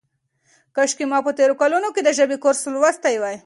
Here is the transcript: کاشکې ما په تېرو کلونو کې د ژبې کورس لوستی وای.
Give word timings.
کاشکې 0.75 1.05
ما 1.11 1.19
په 1.25 1.31
تېرو 1.37 1.55
کلونو 1.61 1.87
کې 1.93 2.01
د 2.03 2.09
ژبې 2.17 2.37
کورس 2.43 2.61
لوستی 2.73 3.15
وای. 3.19 3.37